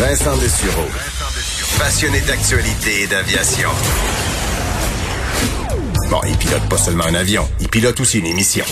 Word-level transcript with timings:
Vincent 0.00 0.34
Dessureau. 0.38 0.88
Passionné 1.78 2.22
d'actualité 2.22 3.02
et 3.02 3.06
d'aviation. 3.06 3.68
Bon, 6.08 6.20
il 6.26 6.38
pilote 6.38 6.66
pas 6.70 6.78
seulement 6.78 7.04
un 7.04 7.14
avion, 7.14 7.46
il 7.60 7.68
pilote 7.68 8.00
aussi 8.00 8.18
une 8.18 8.26
émission. 8.26 8.64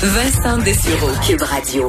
Vincent 0.00 0.58
Dessureau, 0.58 1.10
Cube 1.26 1.42
Radio. 1.42 1.88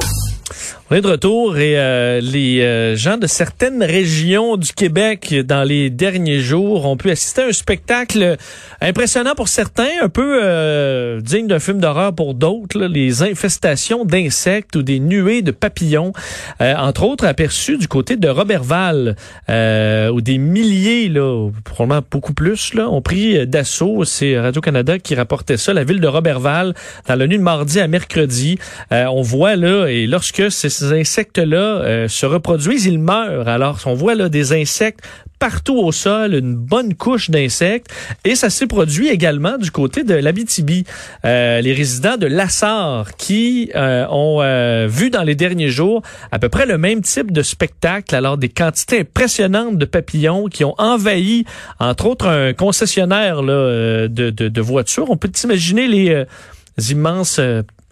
On 0.92 0.96
est 0.96 1.02
de 1.02 1.08
retour 1.08 1.58
et 1.58 1.80
euh, 1.80 2.20
les 2.20 2.60
euh, 2.60 2.98
gens 2.98 3.16
de 3.16 3.26
certaines 3.26 3.82
régions 3.82 4.58
du 4.58 4.74
Québec 4.74 5.34
dans 5.46 5.64
les 5.64 5.90
derniers 5.90 6.42
jours 6.42 6.86
ont 6.86 6.98
pu 6.98 7.10
assister 7.10 7.42
à 7.42 7.46
un 7.46 7.54
spectacle 7.54 8.36
impressionnant 8.82 9.34
pour 9.34 9.48
certains, 9.48 9.88
un 10.02 10.10
peu 10.10 10.42
euh, 10.44 11.22
digne 11.22 11.48
d'un 11.48 11.60
film 11.60 11.80
d'horreur 11.80 12.14
pour 12.14 12.34
d'autres, 12.34 12.78
les 12.82 13.24
infestations 13.24 14.04
d'insectes 14.04 14.76
ou 14.76 14.84
des 14.84 15.00
nuées 15.00 15.42
de 15.42 15.52
papillons, 15.52 16.12
entre 16.60 17.04
autres 17.04 17.26
aperçus 17.26 17.78
du 17.78 17.88
côté 17.88 18.18
de 18.18 18.28
Robertval, 18.28 19.16
où 19.48 20.22
des 20.22 20.38
milliers, 20.38 21.08
là, 21.08 21.50
probablement 21.64 22.06
beaucoup 22.12 22.34
plus, 22.34 22.74
là, 22.74 22.90
ont 22.90 23.02
pris 23.02 23.48
d'assaut. 23.48 24.04
C'est 24.04 24.38
Radio-Canada 24.38 25.00
qui 25.00 25.16
rapportait 25.16 25.58
ça, 25.58 25.74
la 25.74 25.86
ville 25.86 26.02
de 26.02 26.08
Robertval, 26.08 26.74
dans 27.08 27.16
la 27.16 27.28
nuit 27.28 27.38
de 27.38 27.44
mardi 27.44 27.80
à 27.80 27.88
mercredi. 27.88 28.60
on 28.92 29.22
voit 29.22 29.56
là, 29.56 29.88
et 29.88 30.08
lorsque 30.08 30.52
c'est 30.52 30.73
ces 30.74 30.92
insectes-là 30.92 31.58
euh, 31.58 32.08
se 32.08 32.26
reproduisent, 32.26 32.86
ils 32.86 33.00
meurent. 33.00 33.48
Alors, 33.48 33.80
on 33.86 33.94
voit 33.94 34.16
là 34.16 34.30
des 34.30 34.54
insectes 34.54 35.02
partout 35.40 35.78
au 35.78 35.92
sol, 35.92 36.36
une 36.36 36.56
bonne 36.56 36.94
couche 36.94 37.30
d'insectes. 37.30 37.88
Et 38.24 38.36
ça 38.36 38.50
s'est 38.50 38.68
produit 38.68 39.10
également 39.10 39.58
du 39.58 39.72
côté 39.72 40.04
de 40.04 40.14
l'Abitibi. 40.14 40.86
Euh, 41.26 41.60
les 41.60 41.74
résidents 41.74 42.18
de 42.18 42.28
Lassar 42.28 43.16
qui 43.18 43.70
euh, 43.76 44.06
ont 44.10 44.40
vu 44.88 45.10
dans 45.10 45.24
les 45.24 45.36
derniers 45.36 45.70
jours 45.70 46.02
à 46.32 46.40
peu 46.40 46.50
près 46.50 46.66
le 46.66 46.78
même 46.78 47.02
type 47.02 47.32
de 47.32 47.42
spectacle, 47.42 48.16
alors 48.16 48.38
des 48.38 48.50
quantités 48.50 49.02
impressionnantes 49.02 49.78
de 49.78 49.86
papillons 49.86 50.48
qui 50.48 50.64
ont 50.64 50.76
envahi, 50.78 51.46
entre 51.80 52.06
autres, 52.06 52.28
un 52.28 52.54
concessionnaire 52.54 53.44
de, 53.44 54.08
de 54.08 54.62
voitures. 54.62 55.10
On 55.10 55.18
peut 55.18 55.32
imaginer 55.44 55.88
les 55.88 56.26
immenses 56.92 57.40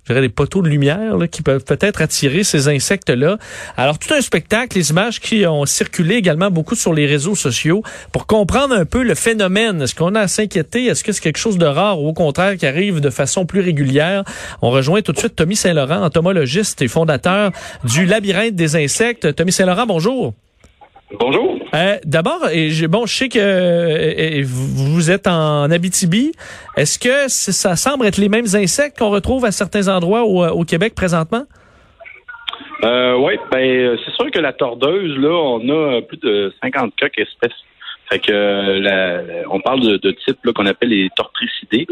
des 0.10 0.30
poteaux 0.30 0.62
de 0.62 0.68
lumière 0.68 1.16
qui 1.32 1.42
peuvent 1.42 1.64
peut-être 1.64 2.02
attirer 2.02 2.44
ces 2.44 2.68
insectes-là. 2.68 3.38
Alors, 3.78 3.98
tout 4.00 4.14
un 4.14 4.22
spectacle, 4.22 4.78
les 4.78 4.90
images 4.90 5.20
qui 5.20 5.46
ont 5.46 5.66
circulé 5.66 6.16
également 6.16 6.52
beaucoup 6.52 6.76
sur 6.76 6.94
les 6.94 7.06
réseaux 7.06 7.36
sociaux 7.36 7.84
pour 8.12 8.28
comprendre 8.28 8.76
un 8.76 8.86
peu 8.86 9.04
le 9.04 9.16
phénomène. 9.16 9.82
Est-ce 9.82 9.96
qu'on 9.96 10.16
a 10.16 10.22
à 10.22 10.28
s'inquiéter? 10.28 10.86
Est-ce 10.86 11.04
que 11.04 11.12
c'est 11.12 11.22
quelque 11.22 11.38
chose 11.38 11.58
de 11.58 11.66
rare 11.66 12.02
ou 12.02 12.08
au 12.10 12.14
contraire 12.14 12.58
qui 12.58 12.66
arrive 12.66 13.00
de 13.00 13.10
façon 13.10 13.46
plus 13.46 13.62
régulière? 13.62 14.24
On 14.62 14.70
rejoint 14.70 15.02
tout 15.02 15.14
de 15.14 15.20
suite 15.20 15.36
Tommy 15.36 15.56
Saint-Laurent, 15.56 16.04
entomologiste 16.04 16.82
et 16.82 16.88
fondateur 16.88 17.52
du 17.84 18.06
Labyrinthe 18.06 18.56
des 18.56 18.76
insectes. 18.76 19.36
Tommy 19.36 19.52
Saint-Laurent, 19.52 19.86
bonjour. 19.86 20.34
Bonjour. 21.20 21.60
Euh, 21.74 21.98
D'abord, 22.06 22.40
bon, 22.90 23.06
je 23.06 23.14
sais 23.14 23.30
que 23.30 23.40
euh, 23.40 24.44
vous 24.46 25.12
êtes 25.12 25.28
en 25.28 25.70
Abitibi. 25.70 26.32
Est-ce 26.78 27.00
que 27.00 27.28
ça 27.28 27.76
semble 27.76 28.06
être 28.06 28.18
les 28.18 28.30
mêmes 28.30 28.46
insectes 28.54 28.98
qu'on 28.98 29.10
retrouve 29.10 29.46
à 29.46 29.52
certains 29.52 29.88
endroits 29.88 30.24
au, 30.24 30.46
au 30.46 30.64
Québec 30.64 30.94
présentement? 30.96 31.44
Euh, 32.84 33.16
oui, 33.18 33.34
ben 33.52 33.98
c'est 34.04 34.14
sûr 34.16 34.32
que 34.32 34.40
la 34.40 34.54
tordeuse, 34.54 35.18
là, 35.18 35.30
on 35.30 35.70
a 35.70 36.02
plus 36.02 36.18
de 36.18 36.54
50 36.64 36.96
cas 36.96 37.08
espèces. 37.18 37.52
Fait 38.10 38.20
que 38.20 38.32
la, 38.80 39.22
on 39.50 39.62
parle 39.62 39.82
de, 39.82 39.98
de 39.98 40.12
types 40.12 40.52
qu'on 40.54 40.66
appelle 40.66 40.90
les 40.90 41.10
tortricidés. 41.16 41.88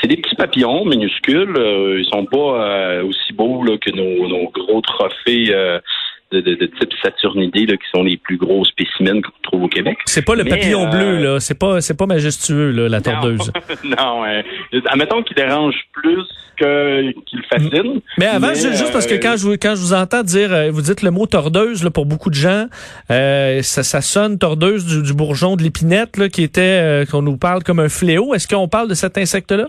C'est 0.00 0.08
des 0.08 0.16
petits 0.16 0.34
papillons 0.34 0.84
minuscules. 0.84 1.54
ils 1.56 2.08
sont 2.12 2.24
pas 2.24 3.02
aussi 3.02 3.32
beaux 3.32 3.62
là, 3.62 3.76
que 3.78 3.90
nos, 3.90 4.28
nos 4.28 4.50
gros 4.50 4.80
trophées 4.80 5.54
de, 6.32 6.40
de, 6.40 6.54
de 6.54 6.66
type 6.66 6.90
Saturnidé 7.02 7.66
là, 7.66 7.76
qui 7.76 7.88
sont 7.92 8.02
les 8.02 8.16
plus 8.16 8.36
gros 8.36 8.64
spécimens 8.64 9.20
qu'on 9.20 9.32
trouve 9.42 9.64
au 9.64 9.68
Québec. 9.68 9.98
C'est 10.04 10.24
pas 10.24 10.34
le 10.34 10.44
papillon 10.44 10.88
bleu 10.88 11.18
euh, 11.18 11.34
là, 11.34 11.40
c'est 11.40 11.58
pas 11.58 11.80
c'est 11.80 11.96
pas 11.96 12.06
majestueux 12.06 12.70
là, 12.70 12.88
la 12.88 13.00
tordeuse. 13.00 13.52
Non, 13.84 14.22
non 14.24 14.42
admettons 14.86 15.22
qu'il 15.22 15.36
dérange 15.36 15.74
plus 15.92 16.26
que 16.56 17.12
qu'il 17.24 17.42
fascine. 17.50 18.00
Mais 18.18 18.26
avant 18.26 18.54
juste 18.54 18.92
parce 18.92 19.06
que 19.06 19.14
euh, 19.14 19.20
quand 19.20 19.36
je 19.36 19.50
quand 19.56 19.74
je 19.74 19.80
vous 19.80 19.94
entends 19.94 20.22
dire 20.22 20.52
euh, 20.52 20.70
vous 20.70 20.82
dites 20.82 21.02
le 21.02 21.10
mot 21.10 21.26
tordeuse 21.26 21.82
là, 21.82 21.90
pour 21.90 22.06
beaucoup 22.06 22.30
de 22.30 22.34
gens, 22.34 22.66
ça, 23.08 23.82
ça 23.82 24.00
sonne 24.00 24.38
tordeuse 24.38 24.86
du, 24.86 25.02
du 25.02 25.14
bourgeon 25.14 25.56
de 25.56 25.62
l'épinette 25.62 26.16
là 26.16 26.28
qui 26.28 26.42
était 26.42 27.04
qu'on 27.10 27.22
nous 27.22 27.36
parle 27.36 27.62
comme 27.62 27.80
un 27.80 27.88
fléau. 27.88 28.34
Est-ce 28.34 28.46
qu'on 28.46 28.68
parle 28.68 28.88
de 28.88 28.94
cet 28.94 29.18
insecte 29.18 29.52
là? 29.52 29.68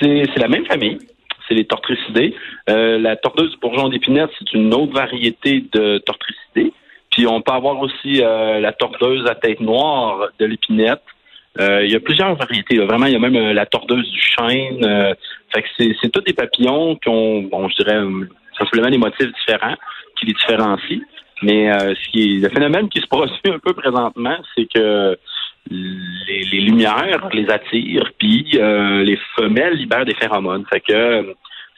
c'est 0.00 0.38
la 0.38 0.48
même 0.48 0.64
famille 0.66 0.98
c'est 1.48 1.54
les 1.54 1.64
tortricidés. 1.64 2.34
Euh, 2.68 2.98
la 2.98 3.16
tordeuse 3.16 3.50
du 3.50 3.56
bourgeon 3.58 3.88
d'épinette, 3.88 4.30
c'est 4.38 4.52
une 4.52 4.72
autre 4.74 4.92
variété 4.92 5.64
de 5.72 5.98
tortricidés. 5.98 6.72
Puis 7.10 7.26
on 7.26 7.40
peut 7.40 7.52
avoir 7.52 7.78
aussi 7.80 8.22
euh, 8.22 8.60
la 8.60 8.72
tordeuse 8.72 9.26
à 9.26 9.34
tête 9.34 9.60
noire 9.60 10.28
de 10.38 10.46
l'épinette. 10.46 11.02
Euh, 11.58 11.84
il 11.84 11.90
y 11.90 11.96
a 11.96 12.00
plusieurs 12.00 12.34
variétés. 12.36 12.78
Vraiment, 12.78 13.06
il 13.06 13.12
y 13.12 13.16
a 13.16 13.18
même 13.18 13.52
la 13.52 13.66
tordeuse 13.66 14.08
du 14.10 14.20
chêne. 14.20 15.14
fait 15.52 15.62
que 15.62 15.68
c'est, 16.00 16.10
tous 16.10 16.20
des 16.20 16.34
papillons 16.34 16.96
qui 16.96 17.08
ont, 17.08 17.42
bon, 17.42 17.68
je 17.68 17.82
dirais, 17.82 18.00
simplement 18.56 18.90
des 18.90 18.98
motifs 18.98 19.32
différents 19.32 19.74
qui 20.18 20.26
les 20.26 20.34
différencient. 20.34 21.00
Mais 21.42 21.72
ce 21.72 22.10
qui 22.10 22.22
est, 22.22 22.42
le 22.42 22.48
phénomène 22.48 22.88
qui 22.88 23.00
se 23.00 23.06
produit 23.06 23.32
un 23.46 23.58
peu 23.58 23.72
présentement, 23.72 24.36
c'est 24.54 24.68
que 24.72 25.18
les, 25.70 26.60
lumières 26.60 27.28
les 27.32 27.48
attirent, 27.50 28.10
puis 28.18 28.46
euh, 28.54 29.02
les 29.02 29.18
femelles 29.36 29.74
libèrent 29.74 30.04
des 30.04 30.14
phéromones. 30.14 30.64
Fait 30.70 30.80
que 30.80 31.34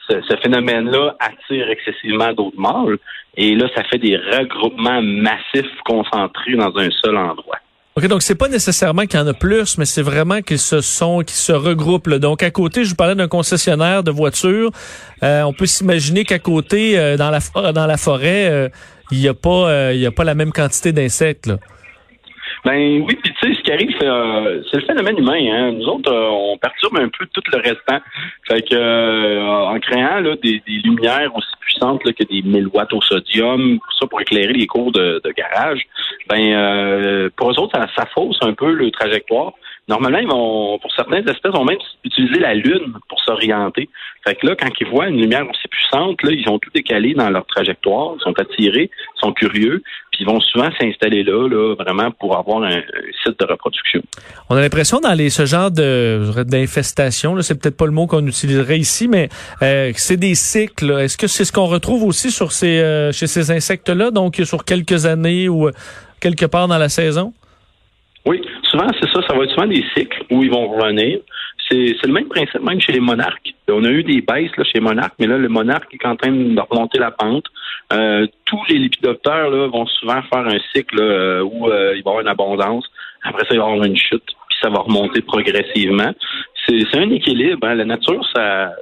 ce, 0.09 0.35
phénomène-là 0.43 1.15
attire 1.19 1.69
excessivement 1.69 2.33
d'autres 2.33 2.59
mâles, 2.59 2.97
et 3.37 3.55
là, 3.55 3.67
ça 3.75 3.83
fait 3.85 3.97
des 3.97 4.17
regroupements 4.17 5.01
massifs 5.01 5.71
concentrés 5.85 6.55
dans 6.55 6.75
un 6.77 6.89
seul 7.03 7.15
endroit. 7.17 7.57
OK, 7.97 8.07
donc 8.07 8.21
c'est 8.21 8.35
pas 8.35 8.47
nécessairement 8.47 9.05
qu'il 9.05 9.19
y 9.19 9.23
en 9.23 9.27
a 9.27 9.33
plus, 9.33 9.77
mais 9.77 9.83
c'est 9.83 10.01
vraiment 10.01 10.41
qu'ils 10.41 10.59
se 10.59 10.79
sont, 10.79 11.19
qu'ils 11.19 11.35
se 11.35 11.51
regroupent. 11.51 12.09
Donc 12.09 12.41
à 12.41 12.49
côté, 12.49 12.85
je 12.85 12.91
vous 12.91 12.95
parlais 12.95 13.15
d'un 13.15 13.27
concessionnaire 13.27 14.01
de 14.03 14.11
voitures. 14.11 14.71
Euh, 15.23 15.43
on 15.43 15.51
peut 15.51 15.65
s'imaginer 15.65 16.23
qu'à 16.23 16.39
côté, 16.39 16.97
euh, 16.97 17.17
dans 17.17 17.29
la 17.29 17.71
dans 17.73 17.85
la 17.85 17.97
forêt, 17.97 18.71
il 19.11 19.19
n'y 19.19 19.27
a 19.27 19.33
pas 19.33 19.91
il 19.93 19.99
y 19.99 20.05
a 20.05 20.11
pas 20.11 20.23
la 20.23 20.35
même 20.35 20.53
quantité 20.53 20.93
d'insectes. 20.93 21.51
Ben 22.63 23.01
oui, 23.01 23.15
puis 23.15 23.33
tu 23.33 23.47
sais, 23.47 23.55
ce 23.57 23.63
qui 23.63 23.71
arrive, 23.71 23.89
c'est 23.99 24.07
euh, 24.07 24.61
le 24.71 24.81
phénomène 24.81 25.17
humain. 25.17 25.39
Hein. 25.51 25.71
Nous 25.71 25.85
autres, 25.85 26.11
euh, 26.11 26.29
on 26.29 26.57
perturbe 26.57 26.99
un 26.99 27.09
peu 27.09 27.25
tout 27.33 27.41
le 27.51 27.57
restant. 27.57 27.99
Fait 28.47 28.61
que 28.61 28.75
euh, 28.75 29.43
en 29.43 29.79
créant 29.79 30.19
là, 30.19 30.35
des, 30.43 30.61
des, 30.67 30.77
lumières 30.83 31.35
aussi 31.35 31.49
puissantes 31.59 32.05
là, 32.05 32.13
que 32.13 32.23
des 32.23 32.43
1000 32.43 32.67
watts 32.67 32.93
au 32.93 33.01
sodium, 33.01 33.79
ça 33.99 34.05
pour 34.05 34.21
éclairer 34.21 34.53
les 34.53 34.67
cours 34.67 34.91
de, 34.91 35.19
de 35.23 35.31
garage, 35.31 35.81
ben 36.29 37.29
pour 37.35 37.49
eux 37.49 37.59
autres, 37.59 37.79
ça, 37.79 37.87
ça 37.95 38.05
fausse 38.13 38.37
un 38.41 38.53
peu 38.53 38.71
le 38.71 38.91
trajectoire. 38.91 39.53
Normalement, 39.87 40.19
ils 40.19 40.27
vont, 40.27 40.77
pour 40.79 40.91
certaines 40.93 41.27
espèces, 41.27 41.51
vont 41.51 41.65
même 41.65 41.79
utiliser 42.03 42.39
la 42.39 42.53
lune 42.53 42.93
pour 43.09 43.20
s'orienter. 43.31 43.89
Fait 44.25 44.35
que 44.35 44.45
là, 44.45 44.55
quand 44.55 44.69
ils 44.79 44.87
voient 44.87 45.07
une 45.07 45.19
lumière 45.19 45.49
aussi 45.49 45.67
puissante, 45.67 46.21
là, 46.23 46.31
ils 46.31 46.47
ont 46.47 46.59
tout 46.59 46.69
décalé 46.73 47.13
dans 47.13 47.29
leur 47.29 47.45
trajectoire, 47.47 48.13
ils 48.17 48.21
sont 48.21 48.39
attirés, 48.39 48.89
ils 49.17 49.19
sont 49.19 49.33
curieux, 49.33 49.81
puis 50.11 50.21
ils 50.21 50.27
vont 50.27 50.39
souvent 50.39 50.69
s'installer 50.79 51.23
là, 51.23 51.47
là, 51.47 51.75
vraiment 51.75 52.11
pour 52.11 52.37
avoir 52.37 52.63
un, 52.63 52.81
site 53.23 53.39
de 53.39 53.45
reproduction. 53.45 54.01
On 54.49 54.55
a 54.55 54.61
l'impression 54.61 54.99
dans 54.99 55.13
les 55.13 55.29
ce 55.29 55.45
genre 55.45 55.71
de 55.71 56.43
d'infestation, 56.43 57.39
c'est 57.41 57.59
peut-être 57.59 57.77
pas 57.77 57.85
le 57.85 57.91
mot 57.91 58.07
qu'on 58.07 58.25
utiliserait 58.25 58.77
ici, 58.77 59.07
mais 59.07 59.29
euh, 59.61 59.91
c'est 59.95 60.17
des 60.17 60.35
cycles. 60.35 60.91
Est-ce 60.99 61.17
que 61.17 61.27
c'est 61.27 61.45
ce 61.45 61.51
qu'on 61.51 61.67
retrouve 61.67 62.03
aussi 62.03 62.31
sur 62.31 62.51
ces 62.51 62.79
euh, 62.79 63.11
chez 63.11 63.27
ces 63.27 63.51
insectes-là, 63.51 64.11
donc 64.11 64.35
sur 64.43 64.65
quelques 64.65 65.05
années 65.05 65.49
ou 65.49 65.67
euh, 65.67 65.71
quelque 66.19 66.45
part 66.45 66.67
dans 66.67 66.77
la 66.77 66.89
saison? 66.89 67.33
Oui, 68.25 68.41
souvent, 68.69 68.87
c'est 68.99 69.09
ça. 69.09 69.21
Ça 69.27 69.35
va 69.35 69.43
être 69.45 69.51
souvent 69.51 69.67
des 69.67 69.83
cycles 69.95 70.23
où 70.29 70.43
ils 70.43 70.51
vont 70.51 70.67
revenir. 70.67 71.19
C'est, 71.71 72.05
le 72.05 72.11
même 72.11 72.27
principe 72.27 72.61
même 72.61 72.81
chez 72.81 72.91
les 72.91 72.99
monarques. 72.99 73.53
On 73.69 73.85
a 73.85 73.89
eu 73.89 74.03
des 74.03 74.21
baisses 74.21 74.55
là, 74.57 74.63
chez 74.65 74.75
les 74.75 74.81
monarques, 74.81 75.13
mais 75.19 75.27
là, 75.27 75.37
le 75.37 75.47
monarque 75.47 75.93
est 75.93 76.05
en 76.05 76.17
train 76.17 76.31
de 76.31 76.61
remonter 76.69 76.99
la 76.99 77.11
pente. 77.11 77.45
Euh, 77.93 78.27
tous 78.45 78.61
les 78.67 78.77
lépidoptères 78.77 79.49
là, 79.49 79.67
vont 79.67 79.85
souvent 79.85 80.21
faire 80.23 80.45
un 80.47 80.59
cycle 80.73 80.99
où 80.99 81.67
euh, 81.67 81.93
il 81.95 82.03
va 82.03 82.11
y 82.11 82.13
avoir 82.13 82.19
une 82.19 82.27
abondance. 82.27 82.85
Après 83.23 83.43
ça, 83.43 83.49
il 83.51 83.59
va 83.59 83.63
y 83.63 83.71
avoir 83.71 83.85
une 83.85 83.95
chute, 83.95 84.25
puis 84.25 84.57
ça 84.61 84.69
va 84.69 84.79
remonter 84.79 85.21
progressivement. 85.21 86.11
C'est, 86.67 86.97
un 86.97 87.09
équilibre. 87.09 87.65
Hein. 87.67 87.75
La 87.75 87.85
nature, 87.85 88.25
ça, 88.35 88.73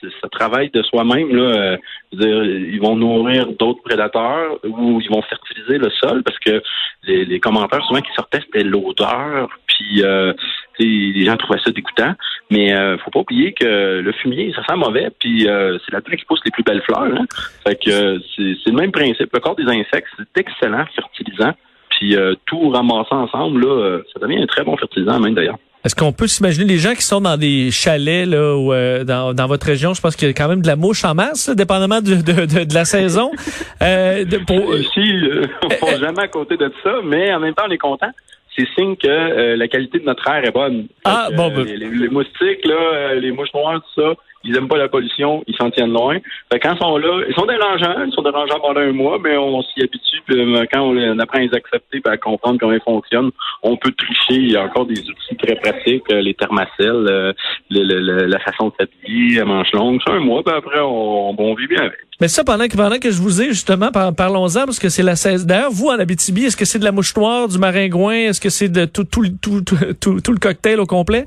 ça 0.00 0.28
travaille 0.30 0.70
de 0.70 0.82
soi-même. 0.82 1.34
Là, 1.34 1.76
euh, 2.22 2.68
ils 2.72 2.80
vont 2.80 2.96
nourrir 2.96 3.46
d'autres 3.52 3.82
prédateurs 3.82 4.58
ou 4.64 5.00
ils 5.00 5.10
vont 5.10 5.22
fertiliser 5.22 5.78
le 5.78 5.90
sol 5.90 6.22
parce 6.22 6.38
que 6.38 6.62
les, 7.06 7.40
commentaires 7.40 7.84
souvent 7.86 8.00
qui 8.00 8.12
sortaient 8.14 8.40
c'était 8.40 8.64
l'odeur. 8.64 9.48
Puis 9.66 10.02
euh, 10.02 10.32
les 10.78 11.24
gens 11.24 11.36
trouvaient 11.36 11.60
ça 11.64 11.70
dégoûtant. 11.70 12.14
Mais 12.50 12.74
euh, 12.74 12.96
faut 12.98 13.10
pas 13.10 13.20
oublier 13.20 13.52
que 13.52 14.00
le 14.00 14.12
fumier, 14.12 14.52
ça 14.54 14.62
sent 14.68 14.76
mauvais. 14.76 15.08
Puis 15.18 15.48
euh, 15.48 15.78
c'est 15.84 15.92
là-dedans 15.92 16.16
qui 16.16 16.24
poussent 16.24 16.44
les 16.44 16.50
plus 16.50 16.62
belles 16.62 16.82
fleurs. 16.82 17.02
Hein. 17.02 17.26
Fait 17.66 17.76
que 17.76 18.20
c'est 18.36 18.70
le 18.70 18.76
même 18.76 18.92
principe. 18.92 19.32
Le 19.32 19.40
corps 19.40 19.56
des 19.56 19.64
insectes, 19.64 20.08
c'est 20.16 20.40
excellent 20.40 20.84
fertilisant. 20.94 21.52
Puis 21.90 22.14
tout 22.44 22.68
ramassant 22.68 23.22
ensemble, 23.22 23.66
là, 23.66 24.00
ça 24.12 24.20
devient 24.20 24.42
un 24.42 24.46
très 24.46 24.64
bon 24.64 24.76
fertilisant 24.76 25.18
même 25.18 25.34
d'ailleurs. 25.34 25.56
Est-ce 25.86 25.94
qu'on 25.94 26.12
peut 26.12 26.26
s'imaginer 26.26 26.64
les 26.64 26.78
gens 26.78 26.94
qui 26.94 27.04
sont 27.04 27.20
dans 27.20 27.36
des 27.36 27.70
chalets 27.70 28.26
là 28.26 28.56
ou 28.56 28.72
euh, 28.72 29.04
dans, 29.04 29.32
dans 29.34 29.46
votre 29.46 29.66
région, 29.66 29.94
je 29.94 30.00
pense 30.00 30.16
qu'il 30.16 30.26
y 30.26 30.30
a 30.32 30.34
quand 30.34 30.48
même 30.48 30.60
de 30.60 30.66
la 30.66 30.74
mouche 30.74 31.04
en 31.04 31.14
masse, 31.14 31.46
là, 31.46 31.54
dépendamment 31.54 32.00
de, 32.00 32.16
de, 32.16 32.64
de, 32.64 32.74
la 32.74 32.84
saison. 32.84 33.30
Euh, 33.82 34.24
pour... 34.46 34.74
Ici, 34.76 35.00
euh, 35.00 35.46
on 35.62 35.92
ne 35.92 35.98
jamais 35.98 36.22
à 36.22 36.28
côté 36.28 36.56
de 36.56 36.72
ça, 36.82 36.94
mais 37.04 37.32
en 37.32 37.40
même 37.40 37.54
temps, 37.54 37.64
on 37.68 37.70
est 37.70 37.78
content 37.78 38.10
c'est 38.56 38.66
signe 38.74 38.96
que 38.96 39.06
euh, 39.06 39.56
la 39.56 39.68
qualité 39.68 39.98
de 39.98 40.04
notre 40.04 40.26
air 40.28 40.42
est 40.44 40.50
bonne. 40.50 40.86
Ah, 41.04 41.28
bon, 41.36 41.50
ben. 41.50 41.64
les, 41.64 41.76
les, 41.76 42.08
moustiques, 42.08 42.64
là, 42.64 43.14
les 43.14 43.30
mouches 43.32 43.52
noires, 43.52 43.82
tout 43.82 44.02
ça, 44.02 44.14
ils 44.46 44.56
aiment 44.56 44.68
pas 44.68 44.76
la 44.76 44.88
pollution, 44.88 45.42
ils 45.46 45.56
s'en 45.56 45.70
tiennent 45.70 45.92
loin. 45.92 46.18
Fait 46.52 46.60
quand 46.60 46.74
ils 46.74 46.78
sont 46.78 46.96
là, 46.96 47.22
ils 47.28 47.34
sont 47.34 47.46
dérangeants, 47.46 48.04
ils 48.06 48.12
sont 48.12 48.22
dérangeants 48.22 48.60
pendant 48.60 48.80
un 48.80 48.92
mois, 48.92 49.18
mais 49.22 49.36
on 49.36 49.62
s'y 49.62 49.82
habitue. 49.82 50.20
Puis, 50.26 50.40
euh, 50.40 50.64
quand 50.72 50.82
on, 50.82 51.18
apprend 51.18 51.38
à 51.38 51.42
les 51.42 51.54
accepter, 51.54 52.00
à 52.04 52.16
comprendre 52.16 52.58
comment 52.60 52.72
ils 52.72 52.80
fonctionnent, 52.80 53.30
on 53.62 53.76
peut 53.76 53.92
tricher. 53.92 54.34
Il 54.34 54.52
y 54.52 54.56
a 54.56 54.62
encore 54.62 54.86
des 54.86 55.00
outils 55.00 55.36
très 55.36 55.56
pratiques, 55.56 56.04
euh, 56.12 56.20
les 56.20 56.34
thermacelles, 56.34 57.06
euh, 57.08 57.32
la 57.70 58.38
façon 58.40 58.68
de 58.68 58.72
s'habiller, 58.78 59.42
manche 59.44 59.72
longue. 59.72 60.00
C'est 60.06 60.12
un 60.12 60.20
mois, 60.20 60.42
puis 60.44 60.54
après, 60.54 60.80
on, 60.80 61.54
vit 61.54 61.66
bien 61.66 61.82
avec. 61.82 61.98
Mais 62.20 62.28
ça, 62.28 62.44
pendant 62.44 62.66
que, 62.66 62.76
pendant 62.76 62.98
que 62.98 63.10
je 63.10 63.20
vous 63.20 63.42
ai, 63.42 63.48
justement, 63.48 63.90
parlons-en, 63.90 64.64
parce 64.64 64.78
que 64.78 64.88
c'est 64.88 65.02
la 65.02 65.16
saison. 65.16 65.46
D'ailleurs, 65.46 65.70
vous, 65.70 65.88
en 65.88 65.98
Abitibi, 65.98 66.44
est-ce 66.44 66.56
que 66.56 66.64
c'est 66.64 66.78
de 66.78 66.84
la 66.84 66.92
mouche 66.92 67.14
noire, 67.16 67.48
du 67.48 67.58
maringouin? 67.58 68.28
Est-ce 68.28 68.40
que 68.40 68.50
c'est 68.50 68.68
de 68.68 68.84
tout, 68.84 69.04
tout, 69.04 69.30
tout 69.40 70.32
le 70.32 70.38
cocktail 70.38 70.80
au 70.80 70.86
complet? 70.86 71.26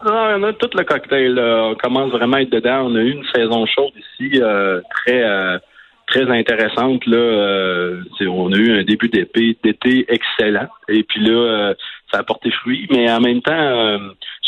Ah, 0.00 0.36
on 0.38 0.42
a 0.44 0.52
tout 0.52 0.70
le 0.74 0.84
cocktail. 0.84 1.38
On 1.38 1.74
commence 1.74 2.12
vraiment 2.12 2.36
à 2.36 2.42
être 2.42 2.50
dedans. 2.50 2.86
On 2.86 2.94
a 2.94 3.00
eu 3.00 3.10
une 3.10 3.26
saison 3.34 3.66
chaude 3.66 3.92
ici 3.96 4.40
euh, 4.40 4.80
très 4.90 5.22
euh, 5.24 5.58
très 6.06 6.30
intéressante. 6.30 7.04
Là, 7.06 7.16
euh, 7.16 8.02
on 8.20 8.52
a 8.52 8.56
eu 8.56 8.78
un 8.78 8.84
début 8.84 9.08
d'été 9.08 10.06
excellent. 10.08 10.68
Et 10.88 11.02
puis 11.02 11.20
là, 11.20 11.74
ça 12.12 12.20
a 12.20 12.22
porté 12.22 12.50
fruit. 12.50 12.86
Mais 12.90 13.10
en 13.10 13.20
même 13.20 13.42
temps, 13.42 13.98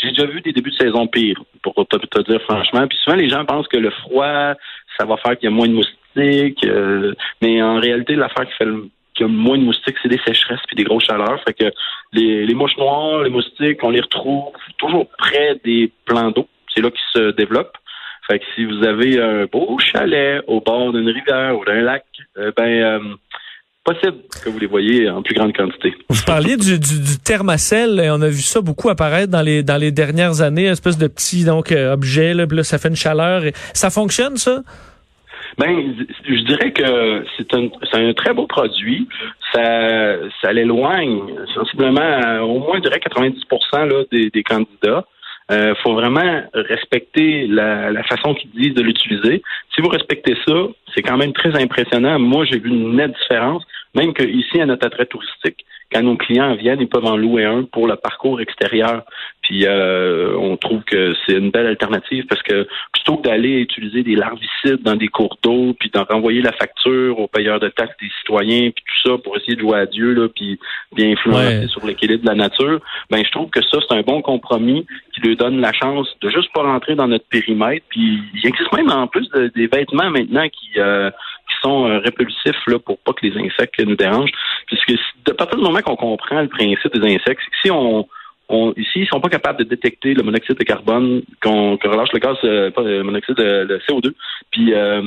j'ai 0.01 0.09
déjà 0.09 0.25
vu 0.25 0.41
des 0.41 0.53
débuts 0.53 0.71
de 0.71 0.75
saison 0.75 1.07
pires, 1.07 1.41
pour 1.61 1.73
te, 1.85 1.97
te, 1.97 2.21
dire 2.29 2.41
franchement. 2.43 2.87
Puis 2.87 2.97
souvent, 3.03 3.17
les 3.17 3.29
gens 3.29 3.45
pensent 3.45 3.67
que 3.67 3.77
le 3.77 3.91
froid, 3.91 4.53
ça 4.97 5.05
va 5.05 5.17
faire 5.17 5.37
qu'il 5.37 5.49
y 5.49 5.53
a 5.53 5.55
moins 5.55 5.67
de 5.67 5.73
moustiques. 5.73 6.65
mais 7.41 7.61
en 7.61 7.79
réalité, 7.79 8.15
l'affaire 8.15 8.47
qui 8.47 8.53
fait 8.53 8.65
le 8.65 8.89
moins 9.25 9.57
de 9.57 9.63
moustiques, 9.63 9.95
c'est 10.01 10.09
des 10.09 10.19
sécheresses 10.25 10.61
puis 10.67 10.75
des 10.75 10.83
grosses 10.83 11.05
chaleurs. 11.05 11.41
Fait 11.43 11.53
que 11.53 11.71
les, 12.13 12.53
mouches 12.53 12.77
noires, 12.77 13.23
les 13.23 13.29
moustiques, 13.29 13.83
on 13.83 13.89
les 13.89 14.01
retrouve 14.01 14.51
toujours 14.77 15.07
près 15.17 15.59
des 15.63 15.91
plans 16.05 16.31
d'eau. 16.31 16.47
C'est 16.73 16.81
là 16.81 16.89
qu'ils 16.89 17.21
se 17.21 17.31
développent. 17.31 17.77
Fait 18.29 18.39
que 18.39 18.45
si 18.55 18.65
vous 18.65 18.83
avez 18.85 19.21
un 19.21 19.45
beau 19.45 19.77
chalet 19.79 20.41
au 20.47 20.61
bord 20.61 20.93
d'une 20.93 21.09
rivière 21.09 21.57
ou 21.57 21.65
d'un 21.65 21.81
lac, 21.81 22.05
euh, 22.37 22.51
ben 22.55 22.67
euh, 22.67 22.99
possible 23.83 24.17
que 24.43 24.49
vous 24.49 24.59
les 24.59 24.67
voyez 24.67 25.09
en 25.09 25.21
plus 25.21 25.33
grande 25.33 25.55
quantité. 25.55 25.93
Vous 26.07 26.23
parliez 26.25 26.55
du, 26.55 26.79
du, 26.79 26.99
du 26.99 27.17
thermacell, 27.17 27.99
et 27.99 28.09
on 28.11 28.21
a 28.21 28.29
vu 28.29 28.41
ça 28.41 28.61
beaucoup 28.61 28.89
apparaître 28.89 29.31
dans 29.31 29.41
les 29.41 29.63
dans 29.63 29.77
les 29.77 29.91
dernières 29.91 30.41
années, 30.41 30.65
une 30.65 30.73
espèce 30.73 30.97
de 30.97 31.07
petit 31.07 31.45
donc 31.45 31.71
euh, 31.71 31.93
objet 31.93 32.33
là, 32.33 32.45
ça 32.63 32.77
fait 32.77 32.89
une 32.89 32.95
chaleur. 32.95 33.43
Et 33.43 33.53
ça 33.73 33.89
fonctionne 33.89 34.37
ça? 34.37 34.61
Ben, 35.57 35.95
je 36.27 36.43
dirais 36.43 36.71
que 36.71 37.25
c'est 37.37 37.53
un, 37.53 37.69
un 37.93 38.13
très 38.13 38.33
beau 38.33 38.47
produit. 38.47 39.07
Ça, 39.53 40.15
ça 40.41 40.53
l'éloigne 40.53 41.21
sensiblement 41.53 42.41
au 42.43 42.59
moins, 42.59 42.77
je 42.77 42.81
dirais, 42.81 42.99
90% 42.99 43.87
là, 43.87 44.03
des, 44.11 44.29
des 44.29 44.43
candidats. 44.43 45.05
Il 45.49 45.57
euh, 45.57 45.75
faut 45.83 45.93
vraiment 45.93 46.43
respecter 46.53 47.45
la, 47.47 47.91
la 47.91 48.03
façon 48.03 48.33
qu'ils 48.33 48.51
disent 48.51 48.73
de 48.73 48.81
l'utiliser. 48.81 49.41
Si 49.75 49.81
vous 49.81 49.89
respectez 49.89 50.35
ça, 50.47 50.53
c'est 50.95 51.01
quand 51.01 51.17
même 51.17 51.33
très 51.33 51.61
impressionnant. 51.61 52.19
Moi, 52.19 52.45
j'ai 52.45 52.59
vu 52.59 52.69
une 52.69 52.95
nette 52.95 53.11
différence, 53.19 53.63
même 53.95 54.13
qu'ici, 54.13 54.61
à 54.61 54.65
notre 54.65 54.87
attrait 54.87 55.05
touristique, 55.05 55.65
quand 55.91 56.01
nos 56.01 56.15
clients 56.15 56.55
viennent, 56.55 56.79
ils 56.79 56.87
peuvent 56.87 57.05
en 57.05 57.17
louer 57.17 57.43
un 57.43 57.63
pour 57.63 57.87
le 57.87 57.97
parcours 57.97 58.39
extérieur. 58.39 59.03
Puis 59.41 59.65
euh, 59.65 60.37
on 60.37 60.55
trouve 60.55 60.83
que 60.83 61.13
c'est 61.25 61.33
une 61.33 61.51
belle 61.51 61.67
alternative 61.67 62.25
parce 62.29 62.41
que 62.43 62.65
plutôt 62.93 63.17
que 63.17 63.23
d'aller 63.23 63.59
utiliser 63.59 64.01
des 64.03 64.15
larvicides 64.15 64.81
dans 64.83 64.95
des 64.95 65.09
cours 65.09 65.37
d'eau, 65.43 65.75
puis 65.77 65.89
d'en 65.89 66.05
renvoyer 66.05 66.41
la 66.41 66.53
facture 66.53 67.19
aux 67.19 67.27
payeurs 67.27 67.59
de 67.59 67.67
taxes 67.67 67.95
des 68.01 68.09
citoyens, 68.19 68.71
puis 68.71 68.83
tout 68.85 69.09
ça 69.09 69.17
pour 69.17 69.35
essayer 69.35 69.55
de 69.55 69.61
jouer 69.61 69.79
à 69.79 69.85
Dieu, 69.85 70.13
là, 70.13 70.29
puis 70.33 70.57
bien 70.95 71.11
influencer 71.11 71.67
sur 71.67 71.85
l'équilibre 71.85 72.23
de 72.23 72.29
la 72.29 72.35
nature, 72.35 72.79
ben 73.09 73.23
je 73.25 73.31
trouve 73.31 73.49
que 73.49 73.61
ça, 73.61 73.79
c'est 73.87 73.95
un 73.95 74.01
bon 74.01 74.21
compromis 74.21 74.85
qui 75.13 75.21
lui 75.21 75.35
donne 75.35 75.59
la 75.59 75.73
chance 75.73 76.07
de 76.21 76.29
juste 76.29 76.51
pas 76.53 76.63
rentrer 76.63 76.95
dans 76.95 77.07
notre 77.07 77.25
périmètre. 77.27 77.85
Puis 77.89 78.19
il 78.33 78.47
existe 78.47 78.71
même 78.73 78.89
en 78.91 79.07
plus 79.07 79.29
des 79.55 79.67
vêtements 79.67 80.09
maintenant 80.09 80.47
qui 80.49 80.79
euh, 80.79 81.09
qui 81.11 81.55
sont 81.61 81.87
euh, 81.87 81.99
répulsifs 81.99 82.65
là, 82.67 82.79
pour 82.79 82.97
pas 82.99 83.13
que 83.13 83.25
les 83.25 83.37
insectes 83.37 83.79
nous 83.85 83.95
dérangent. 83.95 84.31
Puisque 84.67 84.93
de 85.25 85.31
partir 85.33 85.57
du 85.57 85.63
moment 85.63 85.81
qu'on 85.81 85.95
comprend 85.95 86.41
le 86.41 86.47
principe 86.47 86.97
des 86.97 87.15
insectes, 87.15 87.41
c'est 87.43 87.51
que 87.51 87.57
si 87.63 87.71
on 87.71 88.07
on, 88.51 88.73
ici, 88.75 88.99
ils 88.99 89.07
sont 89.07 89.21
pas 89.21 89.29
capables 89.29 89.59
de 89.59 89.63
détecter 89.63 90.13
le 90.13 90.23
monoxyde 90.23 90.57
de 90.57 90.63
carbone 90.63 91.21
qu'on 91.41 91.77
relâche 91.77 92.11
le 92.11 92.19
gaz, 92.19 92.37
euh, 92.43 92.69
pas 92.69 92.81
le 92.81 93.01
monoxyde, 93.01 93.35
de, 93.35 93.65
le 93.67 93.77
CO2, 93.79 94.13
puis, 94.51 94.73
euh, 94.73 95.01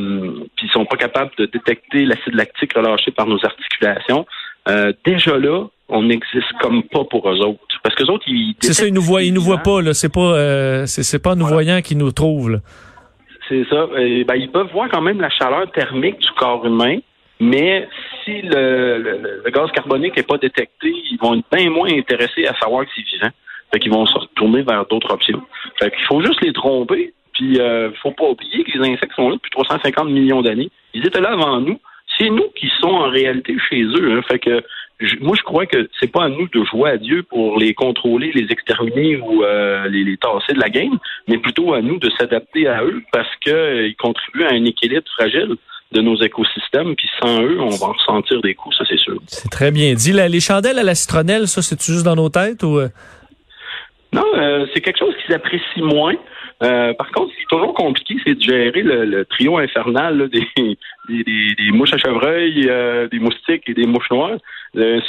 puis 0.56 0.66
ils 0.66 0.70
sont 0.70 0.86
pas 0.86 0.96
capables 0.96 1.30
de 1.36 1.44
détecter 1.44 2.06
l'acide 2.06 2.34
lactique 2.34 2.72
relâché 2.74 3.10
par 3.10 3.26
nos 3.26 3.44
articulations. 3.44 4.26
Euh, 4.68 4.92
déjà 5.04 5.36
là, 5.36 5.66
on 5.88 6.02
n'existe 6.02 6.52
comme 6.60 6.82
pas 6.84 7.04
pour 7.04 7.28
eux 7.28 7.38
autres. 7.40 7.60
Parce 7.82 7.94
que 7.94 8.04
autres, 8.10 8.24
ils. 8.26 8.54
C'est 8.60 8.72
ça, 8.72 8.86
ils 8.86 8.94
nous 8.94 9.02
voient, 9.02 9.22
ils 9.22 9.34
nous 9.34 9.42
voient 9.42 9.58
pas, 9.58 9.82
là. 9.82 9.94
C'est 9.94 10.12
pas, 10.12 10.34
euh, 10.34 10.86
c'est 10.86 11.22
pas 11.22 11.34
nous 11.34 11.46
voyant 11.46 11.80
qu'ils 11.82 11.98
nous 11.98 12.12
trouvent, 12.12 12.50
là. 12.50 12.58
C'est 13.48 13.64
ça. 13.68 13.88
Et, 13.98 14.24
ben, 14.24 14.36
ils 14.36 14.50
peuvent 14.50 14.70
voir 14.72 14.88
quand 14.90 15.02
même 15.02 15.20
la 15.20 15.28
chaleur 15.28 15.70
thermique 15.72 16.18
du 16.18 16.30
corps 16.38 16.64
humain, 16.64 16.96
mais 17.40 17.86
si 18.24 18.40
le, 18.40 19.42
le, 19.44 19.50
gaz 19.50 19.70
carbonique 19.72 20.16
n'est 20.16 20.22
pas 20.22 20.38
détecté, 20.38 20.94
ils 21.10 21.18
vont 21.20 21.34
être 21.34 21.44
bien 21.52 21.68
moins 21.68 21.90
intéressés 21.90 22.46
à 22.46 22.54
savoir 22.54 22.86
que 22.86 22.90
c'est 22.94 23.02
vivant. 23.02 23.30
Fait 23.72 23.80
qu'ils 23.80 23.92
vont 23.92 24.06
se 24.06 24.18
retourner 24.18 24.62
vers 24.62 24.86
d'autres 24.86 25.12
options. 25.12 25.42
Fait 25.78 25.90
qu'il 25.90 26.04
faut 26.06 26.22
juste 26.22 26.40
les 26.42 26.52
tromper. 26.52 27.12
Puis, 27.34 27.60
euh, 27.60 27.90
faut 28.00 28.12
pas 28.12 28.28
oublier 28.28 28.62
que 28.64 28.78
les 28.78 28.88
insectes 28.92 29.14
sont 29.16 29.28
là 29.28 29.34
depuis 29.34 29.50
350 29.50 30.08
millions 30.08 30.40
d'années. 30.40 30.70
Ils 30.94 31.06
étaient 31.06 31.20
là 31.20 31.32
avant 31.32 31.60
nous. 31.60 31.78
C'est 32.18 32.30
nous 32.30 32.48
qui 32.54 32.70
sommes 32.80 32.94
en 32.94 33.08
réalité 33.08 33.56
chez 33.68 33.82
eux. 33.82 34.12
Hein. 34.12 34.22
Fait 34.28 34.38
que 34.38 34.62
moi, 35.20 35.36
je 35.36 35.42
crois 35.42 35.66
que 35.66 35.88
c'est 36.00 36.10
pas 36.10 36.24
à 36.24 36.28
nous 36.28 36.48
de 36.48 36.64
jouer 36.64 36.90
à 36.90 36.96
Dieu 36.96 37.22
pour 37.24 37.58
les 37.58 37.74
contrôler, 37.74 38.30
les 38.32 38.46
exterminer 38.50 39.16
ou 39.16 39.42
euh, 39.42 39.88
les, 39.88 40.04
les, 40.04 40.16
tasser 40.16 40.52
de 40.52 40.60
la 40.60 40.70
game, 40.70 40.98
mais 41.28 41.38
plutôt 41.38 41.74
à 41.74 41.82
nous 41.82 41.98
de 41.98 42.10
s'adapter 42.18 42.68
à 42.68 42.84
eux 42.84 43.02
parce 43.12 43.28
qu'ils 43.42 43.52
euh, 43.52 43.90
contribuent 43.98 44.44
à 44.44 44.52
un 44.52 44.64
équilibre 44.64 45.04
fragile 45.16 45.56
de 45.92 46.00
nos 46.00 46.16
écosystèmes. 46.16 46.94
Puis 46.96 47.08
sans 47.20 47.42
eux, 47.42 47.60
on 47.60 47.70
va 47.70 47.88
ressentir 47.88 48.40
des 48.40 48.54
coups, 48.54 48.76
ça 48.76 48.84
c'est 48.88 48.98
sûr. 48.98 49.18
C'est 49.26 49.50
très 49.50 49.70
bien 49.70 49.94
dit. 49.94 50.12
les 50.12 50.40
chandelles 50.40 50.78
à 50.78 50.82
la 50.82 50.94
citronnelle, 50.94 51.48
ça, 51.48 51.62
c'est 51.62 51.80
juste 51.82 52.04
dans 52.04 52.16
nos 52.16 52.28
têtes 52.28 52.62
ou 52.62 52.78
euh? 52.78 52.88
Non, 54.12 54.24
euh, 54.36 54.66
c'est 54.72 54.80
quelque 54.80 54.98
chose 54.98 55.14
qu'ils 55.24 55.34
apprécient 55.34 55.84
moins. 55.84 56.14
Euh, 56.64 56.94
par 56.94 57.10
contre, 57.12 57.30
ce 57.32 57.36
qui 57.36 57.42
est 57.42 57.50
toujours 57.50 57.74
compliqué, 57.74 58.16
c'est 58.24 58.34
de 58.34 58.40
gérer 58.40 58.82
le, 58.82 59.24
trio 59.26 59.58
infernal 59.58 60.28
des, 60.32 60.46
des, 61.08 61.22
des, 61.22 61.70
mouches 61.70 61.92
à 61.92 61.98
chevreuil, 61.98 62.68
des 63.10 63.18
moustiques 63.18 63.68
et 63.68 63.74
des 63.74 63.86
mouches 63.86 64.10
noires. 64.10 64.38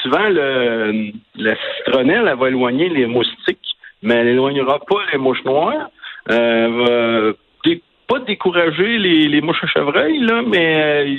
souvent, 0.03 0.29
le, 0.29 1.12
la 1.36 1.56
citronnelle, 1.77 2.27
elle 2.27 2.38
va 2.38 2.48
éloigner 2.50 2.89
les 2.89 3.06
moustiques, 3.06 3.75
mais 4.03 4.15
elle 4.15 4.27
n'éloignera 4.27 4.79
pas 4.79 5.00
les 5.12 5.18
mouches 5.18 5.44
noires. 5.46 5.89
Euh, 6.32 7.34
pas 8.08 8.20
décourager 8.20 8.98
les, 8.98 9.27
les 9.27 9.41
mouches 9.41 9.63
à 9.63 9.68
chevreuil, 9.68 10.20
là, 10.20 10.41
mais 10.46 11.06
euh, 11.06 11.15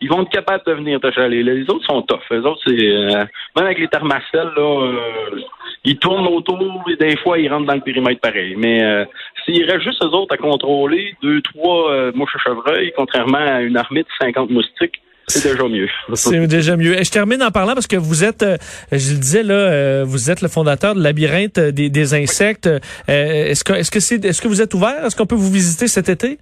ils 0.00 0.08
vont 0.08 0.22
être 0.22 0.30
capables 0.30 0.62
de 0.66 0.72
venir 0.72 1.00
te 1.00 1.10
chaler. 1.10 1.42
Les 1.42 1.62
autres 1.70 1.84
sont 1.86 2.02
tough. 2.02 2.20
Les 2.30 2.38
autres, 2.38 2.60
c'est 2.66 2.72
euh, 2.72 3.24
même 3.56 3.66
avec 3.66 3.78
les 3.78 3.88
thermacelles, 3.88 4.52
là, 4.56 4.82
euh, 4.82 5.40
ils 5.84 5.98
tournent 5.98 6.26
autour 6.26 6.58
et 6.88 6.96
des 6.96 7.16
fois 7.18 7.38
ils 7.38 7.52
rentrent 7.52 7.66
dans 7.66 7.74
le 7.74 7.80
périmètre 7.80 8.20
pareil. 8.20 8.54
Mais 8.56 9.06
s'il 9.44 9.70
reste 9.70 9.82
juste 9.82 10.02
eux 10.02 10.08
autres 10.08 10.34
à 10.34 10.38
contrôler, 10.38 11.14
deux, 11.22 11.42
trois 11.42 12.10
mouches 12.12 12.36
à 12.36 12.38
chevreuil, 12.38 12.92
contrairement 12.96 13.38
à 13.38 13.60
une 13.60 13.76
armée 13.76 14.02
de 14.02 14.08
50 14.18 14.50
moustiques, 14.50 15.00
c'est 15.26 15.52
déjà 15.52 15.68
mieux. 15.68 15.88
C'est 16.14 16.46
déjà 16.46 16.76
mieux. 16.76 16.98
Et 16.98 17.04
je 17.04 17.10
termine 17.10 17.42
en 17.42 17.50
parlant 17.50 17.74
parce 17.74 17.86
que 17.86 17.96
vous 17.96 18.24
êtes, 18.24 18.42
euh, 18.42 18.56
je 18.92 19.14
le 19.14 19.18
disais 19.18 19.42
là, 19.42 19.54
euh, 19.54 20.04
vous 20.06 20.30
êtes 20.30 20.42
le 20.42 20.48
fondateur 20.48 20.94
de 20.94 21.02
labyrinthe 21.02 21.58
des, 21.58 21.88
des 21.88 22.14
insectes. 22.14 22.66
Euh, 22.66 22.80
est-ce 23.08 23.64
que 23.64 23.72
est-ce 23.72 23.90
que 23.90 24.00
c'est 24.00 24.24
est-ce 24.24 24.42
que 24.42 24.48
vous 24.48 24.60
êtes 24.60 24.74
ouvert? 24.74 25.04
Est-ce 25.04 25.16
qu'on 25.16 25.26
peut 25.26 25.34
vous 25.34 25.50
visiter 25.50 25.88
cet 25.88 26.08
été? 26.08 26.38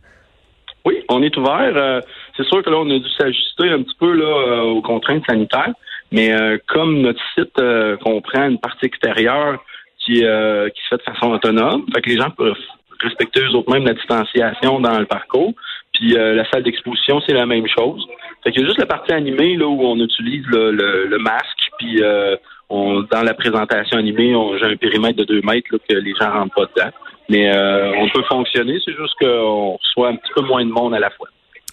Oui, 0.85 1.05
on 1.09 1.23
est 1.23 1.37
ouvert. 1.37 2.03
C'est 2.37 2.47
sûr 2.47 2.63
que 2.63 2.71
là, 2.71 2.79
on 2.79 2.91
a 2.91 2.99
dû 2.99 3.09
s'ajuster 3.19 3.71
un 3.71 3.83
petit 3.83 3.97
peu 3.99 4.13
là 4.13 4.65
aux 4.65 4.83
contraintes 4.83 5.25
sanitaires, 5.29 5.73
mais 6.11 6.31
comme 6.69 7.01
notre 7.01 7.21
site 7.35 7.61
comprend 8.03 8.49
une 8.49 8.59
partie 8.59 8.87
extérieure 8.87 9.63
qui 10.05 10.15
qui 10.15 10.23
se 10.23 10.89
fait 10.89 10.97
de 10.97 11.03
façon 11.03 11.33
autonome, 11.33 11.85
fait 11.95 12.03
que 12.03 12.11
les 12.11 12.17
gens 12.17 12.31
peuvent 12.31 12.55
respecter 13.01 13.41
eux 13.41 13.55
autres 13.57 13.73
même 13.73 13.85
la 13.85 13.95
distanciation 13.95 14.81
dans 14.81 14.99
le 14.99 15.07
parcours. 15.07 15.53
Puis 15.93 16.13
la 16.13 16.49
salle 16.51 16.63
d'exposition, 16.63 17.21
c'est 17.27 17.35
la 17.35 17.47
même 17.47 17.67
chose. 17.67 18.07
Fait 18.43 18.51
a 18.51 18.65
juste 18.65 18.79
la 18.79 18.87
partie 18.87 19.13
animée 19.13 19.57
là, 19.57 19.67
où 19.67 19.81
on 19.83 19.97
utilise 20.01 20.45
le, 20.47 20.73
le, 20.73 21.19
masque, 21.19 21.71
puis 21.79 22.03
euh, 22.03 22.37
on, 22.69 23.03
dans 23.03 23.23
la 23.23 23.35
présentation 23.35 23.99
animée, 23.99 24.35
j'ai 24.59 24.67
un 24.67 24.77
périmètre 24.77 25.19
de 25.19 25.25
2 25.25 25.43
mètres 25.43 25.69
là, 25.71 25.79
que 25.89 25.95
les 25.95 26.15
gens 26.21 26.31
rentrent 26.33 26.55
pas 26.55 26.67
dedans. 26.75 26.91
Mais 27.29 27.55
euh, 27.55 27.93
on 27.97 28.09
peut 28.09 28.23
fonctionner, 28.25 28.81
c'est 28.85 28.97
juste 28.97 29.15
qu'on 29.21 29.77
reçoit 29.77 30.09
un 30.09 30.17
petit 30.17 30.33
peu 30.35 30.43
moins 30.43 30.65
de 30.65 30.71
monde 30.71 30.93
à 30.95 30.99
la 30.99 31.11
fois. 31.11 31.29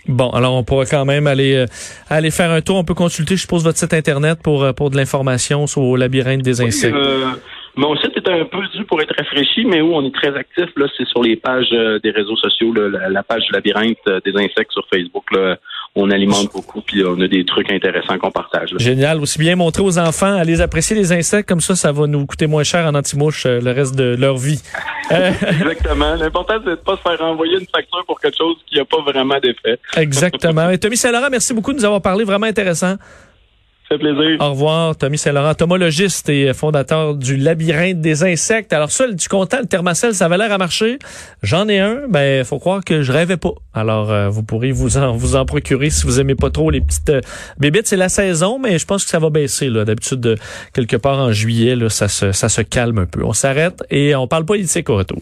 Bon, 0.10 0.30
alors 0.32 0.56
on 0.56 0.64
pourra 0.64 0.86
quand 0.86 1.06
même 1.06 1.28
aller 1.28 1.56
euh, 1.56 1.66
aller 2.10 2.32
faire 2.32 2.52
un 2.52 2.62
tour. 2.62 2.76
On 2.76 2.84
peut 2.84 2.94
consulter, 2.94 3.36
je 3.36 3.42
suppose, 3.42 3.64
votre 3.64 3.78
site 3.78 3.94
internet 3.94 4.40
pour 4.44 4.74
pour 4.76 4.90
de 4.90 4.98
l'information 4.98 5.68
sur 5.68 5.82
le 5.96 6.00
labyrinthe 6.00 6.42
des 6.42 6.62
insectes. 6.62 6.96
Mon 7.80 7.96
site 7.96 8.12
est 8.18 8.30
un 8.30 8.44
peu 8.44 8.60
dû 8.76 8.84
pour 8.84 9.02
être 9.02 9.16
rafraîchi, 9.18 9.64
mais 9.64 9.80
où 9.80 9.94
on 9.94 10.06
est 10.06 10.14
très 10.14 10.36
actif, 10.36 10.66
là, 10.76 10.86
c'est 10.98 11.08
sur 11.08 11.24
les 11.24 11.38
pages 11.38 11.70
euh, 11.72 11.98
des 12.04 12.12
réseaux 12.12 12.36
sociaux, 12.36 12.74
là, 12.74 13.10
la, 13.10 13.24
page 13.24 13.44
du 13.46 13.54
labyrinthe 13.54 13.98
euh, 14.10 14.20
des 14.26 14.34
insectes 14.36 14.74
sur 14.74 14.86
Facebook. 14.92 15.24
Là, 15.32 15.56
on 15.96 16.12
alimente 16.12 16.52
beaucoup, 16.52 16.82
puis 16.82 17.04
on 17.06 17.20
a 17.22 17.28
des 17.30 17.46
trucs 17.46 17.72
intéressants 17.72 18.18
qu'on 18.18 18.32
partage. 18.32 18.74
Génial. 18.80 19.22
Aussi 19.22 19.40
bien 19.40 19.56
montrer 19.56 19.82
aux 19.82 19.98
enfants 19.98 20.36
à 20.36 20.44
les 20.44 20.60
apprécier 20.60 20.94
les 20.94 21.14
insectes, 21.14 21.48
comme 21.48 21.62
ça, 21.62 21.74
ça 21.76 21.94
va 21.94 22.06
nous 22.06 22.26
coûter 22.26 22.48
moins 22.48 22.64
cher 22.64 22.86
en 22.86 22.96
anti-mouche 22.96 23.46
euh, 23.46 23.62
le 23.62 23.72
reste 23.72 23.96
de 23.96 24.16
leur 24.20 24.36
vie. 24.36 24.62
Exactement. 25.12 26.16
L'important, 26.16 26.56
c'est 26.64 26.72
de 26.72 26.76
pas 26.76 26.98
se 26.98 27.02
faire 27.02 27.22
envoyer 27.22 27.60
une 27.60 27.68
facture 27.68 28.04
pour 28.06 28.20
quelque 28.20 28.38
chose 28.38 28.58
qui 28.68 28.78
n'a 28.78 28.86
pas 28.86 29.02
vraiment 29.02 29.40
d'effet. 29.40 29.80
Exactement. 29.98 30.70
Et 30.72 30.78
Tommy 30.78 30.98
Saint-Laurent, 30.98 31.30
merci 31.32 31.54
beaucoup 31.54 31.74
de 31.74 31.78
nous 31.78 31.86
avoir 31.86 32.02
parlé. 32.02 32.24
Vraiment 32.24 32.48
intéressant 32.48 32.96
Au 34.40 34.52
revoir, 34.52 34.96
Tommy 34.96 35.18
Saint-Laurent, 35.18 35.56
tomologiste 35.56 36.30
et 36.30 36.54
fondateur 36.54 37.16
du 37.16 37.38
Labyrinthe 37.38 38.02
des 38.02 38.24
insectes. 38.24 38.72
Alors 38.72 38.92
ça, 38.92 39.08
du 39.12 39.28
content, 39.28 39.58
le 39.62 39.66
thermacell, 39.66 40.14
ça 40.14 40.26
avait 40.26 40.38
l'air 40.38 40.52
à 40.52 40.60
marcher. 40.60 41.00
J'en 41.42 41.68
ai 41.68 41.80
un, 41.80 42.02
ben 42.08 42.44
faut 42.44 42.60
croire 42.60 42.84
que 42.84 43.02
je 43.02 43.12
rêvais 43.12 43.38
pas. 43.38 43.54
Alors 43.74 44.12
euh, 44.12 44.30
vous 44.30 44.44
pourrez 44.44 44.72
vous 44.72 44.98
en 44.98 45.14
vous 45.14 45.36
en 45.36 45.46
procurer 45.46 45.90
si 45.90 46.06
vous 46.06 46.20
aimez 46.20 46.36
pas 46.36 46.52
trop 46.52 46.70
les 46.70 46.82
petites 46.82 47.10
euh, 47.10 47.22
bébites. 47.58 47.88
C'est 47.88 47.98
la 47.98 48.10
saison, 48.10 48.60
mais 48.60 48.78
je 48.78 48.86
pense 48.86 49.04
que 49.06 49.10
ça 49.10 49.20
va 49.20 49.32
baisser 49.32 49.70
là. 49.70 49.86
D'habitude, 49.86 50.38
quelque 50.74 50.96
part 50.96 51.18
en 51.18 51.32
juillet, 51.32 51.76
là, 51.76 51.90
ça 51.90 52.08
se 52.08 52.32
ça 52.32 52.48
se 52.48 52.62
calme 52.62 53.00
un 53.00 53.06
peu. 53.08 53.24
On 53.24 53.34
s'arrête 53.34 53.84
et 53.90 54.16
on 54.16 54.28
parle 54.28 54.46
politique 54.46 54.90
au 54.90 54.98
retour. 54.98 55.22